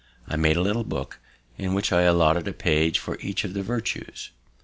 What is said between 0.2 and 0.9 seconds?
I made a little